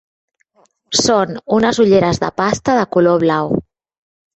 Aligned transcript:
Són 1.01 1.37
unes 1.59 1.83
ulleres 1.85 2.23
de 2.27 2.33
pasta 2.43 2.81
de 2.83 2.91
color 2.97 3.25
blau. 3.29 3.59